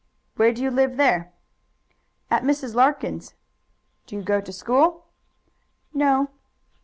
[0.35, 1.31] "Where do you live there?"
[2.31, 2.73] "At Mrs.
[2.73, 3.35] Larkins'."
[4.07, 5.05] "Do you go to school?"
[5.93, 6.31] "No."